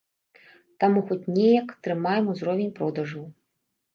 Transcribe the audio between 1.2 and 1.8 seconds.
неяк